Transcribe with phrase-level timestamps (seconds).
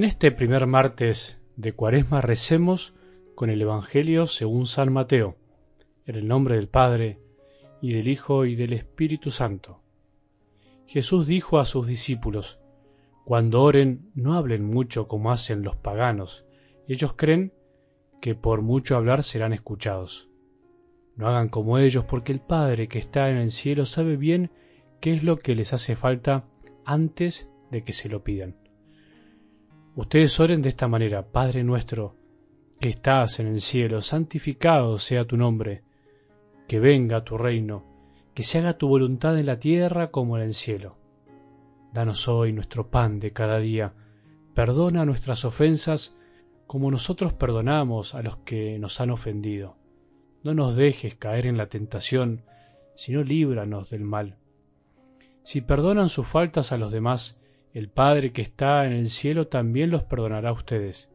[0.00, 2.94] En este primer martes de Cuaresma recemos
[3.34, 5.36] con el Evangelio según San Mateo,
[6.06, 7.18] en el nombre del Padre,
[7.82, 9.82] y del Hijo, y del Espíritu Santo.
[10.86, 12.58] Jesús dijo a sus discípulos,
[13.26, 16.46] Cuando oren, no hablen mucho como hacen los paganos,
[16.88, 17.52] ellos creen
[18.22, 20.30] que por mucho hablar serán escuchados.
[21.14, 24.50] No hagan como ellos, porque el Padre que está en el cielo sabe bien
[24.98, 26.46] qué es lo que les hace falta
[26.86, 28.56] antes de que se lo pidan.
[29.96, 32.14] Ustedes oren de esta manera, Padre nuestro,
[32.78, 35.82] que estás en el cielo, santificado sea tu nombre,
[36.68, 37.84] que venga tu reino,
[38.32, 40.90] que se haga tu voluntad en la tierra como en el cielo.
[41.92, 43.92] Danos hoy nuestro pan de cada día,
[44.54, 46.16] perdona nuestras ofensas
[46.68, 49.76] como nosotros perdonamos a los que nos han ofendido.
[50.44, 52.44] No nos dejes caer en la tentación,
[52.94, 54.36] sino líbranos del mal.
[55.42, 57.39] Si perdonan sus faltas a los demás,
[57.72, 61.08] el Padre que está en el cielo también los perdonará a ustedes.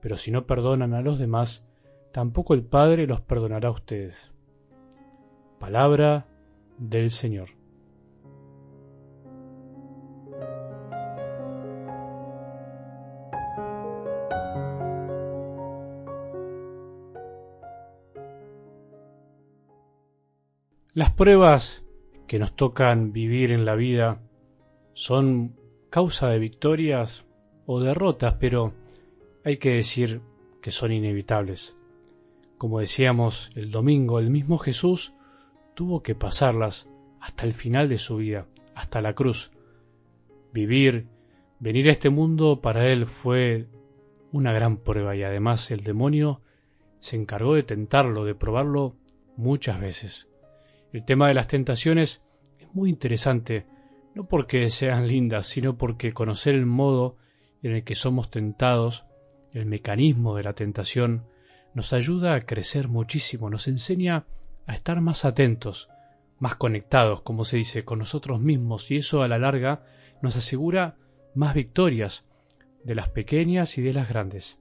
[0.00, 1.66] Pero si no perdonan a los demás,
[2.12, 4.32] tampoco el Padre los perdonará a ustedes.
[5.58, 6.26] Palabra
[6.78, 7.50] del Señor.
[20.94, 21.84] Las pruebas
[22.26, 24.20] que nos tocan vivir en la vida
[24.92, 25.56] son
[25.92, 27.22] causa de victorias
[27.66, 28.72] o derrotas, pero
[29.44, 30.22] hay que decir
[30.62, 31.76] que son inevitables.
[32.56, 35.12] Como decíamos el domingo, el mismo Jesús
[35.74, 36.88] tuvo que pasarlas
[37.20, 39.50] hasta el final de su vida, hasta la cruz.
[40.54, 41.08] Vivir,
[41.60, 43.66] venir a este mundo para él fue
[44.32, 46.40] una gran prueba y además el demonio
[47.00, 48.96] se encargó de tentarlo, de probarlo
[49.36, 50.26] muchas veces.
[50.90, 52.24] El tema de las tentaciones
[52.58, 53.66] es muy interesante
[54.14, 57.16] no porque sean lindas, sino porque conocer el modo
[57.62, 59.04] en el que somos tentados,
[59.52, 61.24] el mecanismo de la tentación,
[61.74, 64.26] nos ayuda a crecer muchísimo, nos enseña
[64.66, 65.88] a estar más atentos,
[66.38, 69.84] más conectados, como se dice, con nosotros mismos, y eso a la larga
[70.20, 70.96] nos asegura
[71.34, 72.24] más victorias
[72.84, 74.58] de las pequeñas y de las grandes.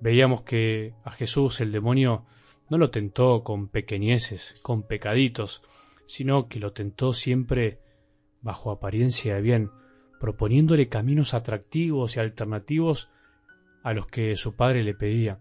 [0.00, 2.24] Veíamos que a Jesús el demonio
[2.70, 5.62] no lo tentó con pequeñeces, con pecaditos,
[6.06, 7.80] sino que lo tentó siempre
[8.42, 9.70] bajo apariencia de bien,
[10.18, 13.10] proponiéndole caminos atractivos y alternativos
[13.82, 15.38] a los que su padre le pedía.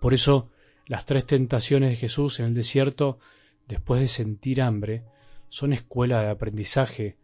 [0.00, 0.50] Por eso,
[0.86, 3.18] las tres tentaciones de Jesús en el desierto,
[3.66, 5.04] después de sentir hambre,
[5.48, 7.16] son escuela de aprendizaje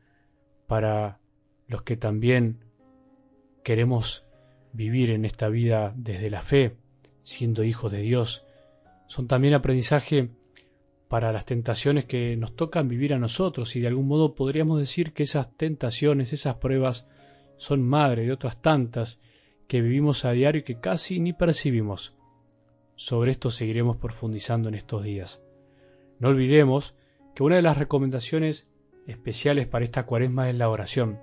[0.66, 1.18] para
[1.68, 2.64] los que también
[3.62, 4.24] queremos
[4.72, 6.76] vivir en esta vida desde la fe,
[7.22, 8.44] siendo hijos de Dios.
[9.06, 10.30] Son también aprendizaje
[11.14, 15.12] para las tentaciones que nos tocan vivir a nosotros y de algún modo podríamos decir
[15.12, 17.06] que esas tentaciones, esas pruebas
[17.56, 19.20] son madre de otras tantas
[19.68, 22.16] que vivimos a diario y que casi ni percibimos.
[22.96, 25.40] Sobre esto seguiremos profundizando en estos días.
[26.18, 26.96] No olvidemos
[27.36, 28.66] que una de las recomendaciones
[29.06, 31.20] especiales para esta cuaresma es la oración.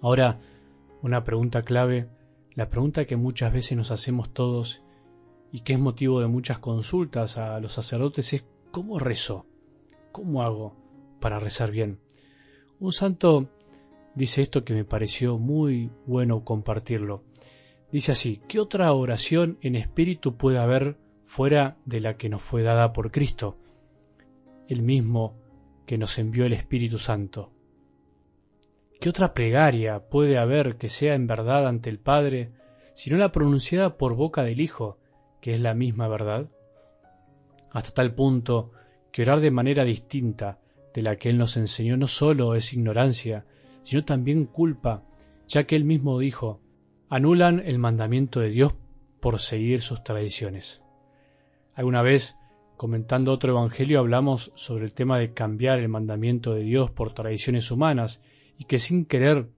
[0.00, 0.40] Ahora,
[1.00, 2.08] una pregunta clave,
[2.56, 4.82] la pregunta que muchas veces nos hacemos todos
[5.52, 9.44] y que es motivo de muchas consultas a los sacerdotes es ¿Cómo rezo?
[10.12, 10.74] ¿Cómo hago
[11.20, 11.98] para rezar bien?
[12.80, 13.50] Un santo
[14.14, 17.22] dice esto que me pareció muy bueno compartirlo.
[17.92, 22.62] Dice así, ¿qué otra oración en espíritu puede haber fuera de la que nos fue
[22.62, 23.58] dada por Cristo?
[24.68, 25.36] El mismo
[25.84, 27.52] que nos envió el Espíritu Santo.
[29.02, 32.52] ¿Qué otra plegaria puede haber que sea en verdad ante el Padre,
[32.94, 34.96] sino la pronunciada por boca del Hijo,
[35.42, 36.48] que es la misma verdad?
[37.72, 38.72] Hasta tal punto
[39.10, 40.58] que orar de manera distinta
[40.94, 43.46] de la que Él nos enseñó no solo es ignorancia,
[43.82, 45.02] sino también culpa,
[45.48, 46.60] ya que Él mismo dijo,
[47.08, 48.74] anulan el mandamiento de Dios
[49.20, 50.82] por seguir sus tradiciones.
[51.74, 52.36] Alguna vez,
[52.76, 57.70] comentando otro evangelio, hablamos sobre el tema de cambiar el mandamiento de Dios por tradiciones
[57.70, 58.22] humanas
[58.58, 59.48] y que sin querer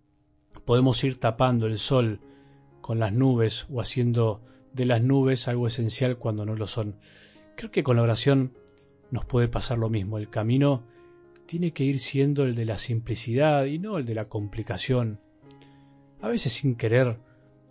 [0.65, 2.21] podemos ir tapando el sol
[2.81, 6.97] con las nubes o haciendo de las nubes algo esencial cuando no lo son.
[7.57, 8.53] Creo que con la oración
[9.11, 10.19] nos puede pasar lo mismo.
[10.19, 10.83] El camino
[11.47, 15.21] tiene que ir siendo el de la simplicidad y no el de la complicación.
[16.21, 17.19] A veces sin querer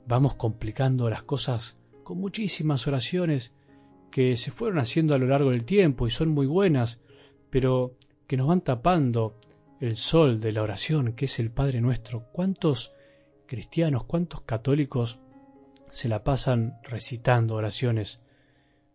[0.08, 3.54] vamos complicando las cosas con muchísimas oraciones
[4.12, 7.00] que se fueron haciendo a lo largo del tiempo y son muy buenas,
[7.50, 7.96] pero
[8.28, 9.36] que nos van tapando
[9.80, 12.26] el sol de la oración, que es el Padre nuestro.
[12.32, 12.94] ¿Cuántos
[13.48, 15.20] cristianos, cuántos católicos
[15.92, 18.23] se la pasan recitando oraciones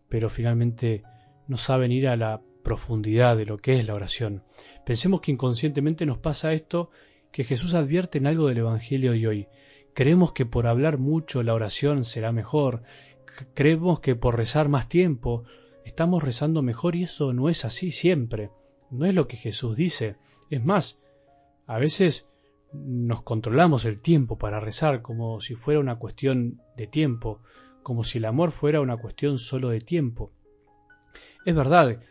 [0.08, 1.02] pero finalmente
[1.46, 4.42] no saben ir a la profundidad de lo que es la oración.
[4.84, 6.90] Pensemos que inconscientemente nos pasa esto
[7.32, 9.48] que Jesús advierte en algo del Evangelio de hoy.
[9.94, 12.82] Creemos que por hablar mucho la oración será mejor.
[13.54, 15.44] Creemos que por rezar más tiempo
[15.84, 18.50] estamos rezando mejor y eso no es así siempre.
[18.90, 20.16] No es lo que Jesús dice.
[20.50, 21.04] Es más,
[21.66, 22.28] a veces
[22.72, 27.40] nos controlamos el tiempo para rezar como si fuera una cuestión de tiempo,
[27.88, 30.30] como si el amor fuera una cuestión solo de tiempo.
[31.46, 32.02] Es verdad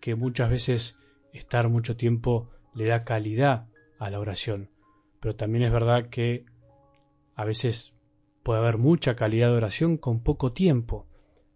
[0.00, 0.98] que muchas veces
[1.34, 3.66] estar mucho tiempo le da calidad
[3.98, 4.70] a la oración,
[5.20, 6.46] pero también es verdad que
[7.34, 7.92] a veces
[8.42, 11.06] puede haber mucha calidad de oración con poco tiempo.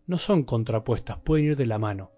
[0.07, 2.11] No son contrapuestas, pueden ir de la mano.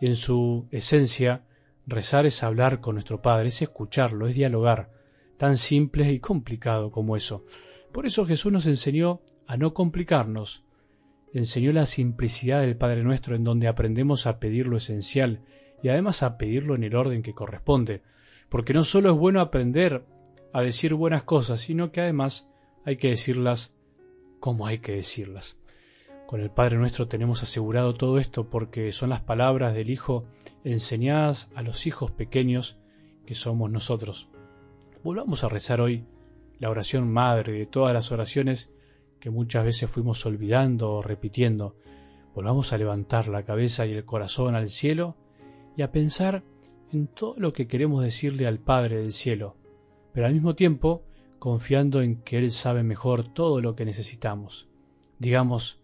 [0.00, 1.46] En su esencia,
[1.84, 4.92] rezar es hablar con nuestro Padre, es escucharlo, es dialogar,
[5.36, 7.44] tan simple y complicado como eso.
[7.90, 10.62] Por eso Jesús nos enseñó a no complicarnos,
[11.38, 15.42] enseñó la simplicidad del Padre nuestro en donde aprendemos a pedir lo esencial
[15.82, 18.00] y además a pedirlo en el orden que corresponde,
[18.48, 20.06] porque no solo es bueno aprender
[20.54, 22.48] a decir buenas cosas, sino que además
[22.86, 23.76] hay que decirlas
[24.40, 25.60] como hay que decirlas.
[26.26, 30.24] Con el Padre nuestro tenemos asegurado todo esto porque son las palabras del Hijo
[30.64, 32.78] enseñadas a los hijos pequeños
[33.26, 34.30] que somos nosotros.
[35.04, 36.06] Volvamos a rezar hoy
[36.58, 38.70] la oración madre de todas las oraciones
[39.20, 41.76] que muchas veces fuimos olvidando o repitiendo.
[42.34, 45.16] Volvamos a levantar la cabeza y el corazón al cielo
[45.76, 46.42] y a pensar
[46.92, 49.56] en todo lo que queremos decirle al Padre del cielo,
[50.12, 51.02] pero al mismo tiempo
[51.38, 54.68] confiando en que Él sabe mejor todo lo que necesitamos.
[55.18, 55.80] Digamos,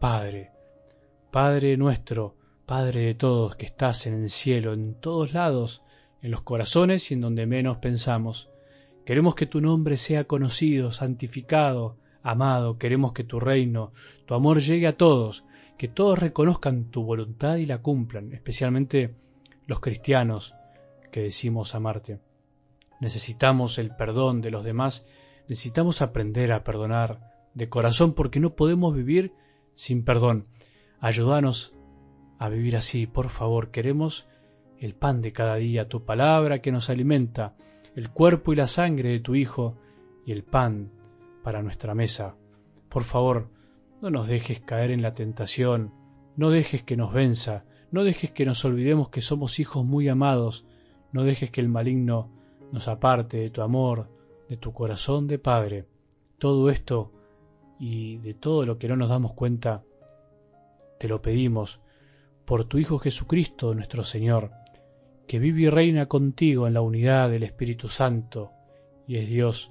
[0.00, 0.50] Padre,
[1.30, 2.36] Padre nuestro,
[2.66, 5.82] Padre de todos que estás en el cielo, en todos lados,
[6.22, 8.50] en los corazones y en donde menos pensamos.
[9.04, 12.78] Queremos que tu nombre sea conocido, santificado, amado.
[12.78, 13.92] Queremos que tu reino,
[14.26, 15.44] tu amor llegue a todos,
[15.78, 19.14] que todos reconozcan tu voluntad y la cumplan, especialmente
[19.66, 20.54] los cristianos
[21.12, 22.18] que decimos amarte.
[23.00, 25.06] Necesitamos el perdón de los demás,
[25.48, 27.20] necesitamos aprender a perdonar
[27.54, 29.32] de corazón porque no podemos vivir
[29.74, 30.46] sin perdón.
[31.00, 31.74] Ayúdanos
[32.38, 33.70] a vivir así, por favor.
[33.70, 34.26] Queremos
[34.80, 37.54] el pan de cada día, tu palabra que nos alimenta,
[37.94, 39.76] el cuerpo y la sangre de tu Hijo
[40.24, 40.90] y el pan
[41.44, 42.34] para nuestra mesa.
[42.88, 43.50] Por favor,
[44.00, 45.92] no nos dejes caer en la tentación,
[46.36, 50.66] no dejes que nos venza, no dejes que nos olvidemos que somos hijos muy amados,
[51.12, 52.30] no dejes que el maligno
[52.72, 54.08] nos aparte de tu amor,
[54.48, 55.84] de tu corazón de Padre.
[56.38, 57.12] Todo esto
[57.78, 59.84] y de todo lo que no nos damos cuenta,
[60.98, 61.80] te lo pedimos
[62.44, 64.50] por tu Hijo Jesucristo, nuestro Señor,
[65.28, 68.50] que vive y reina contigo en la unidad del Espíritu Santo
[69.06, 69.70] y es Dios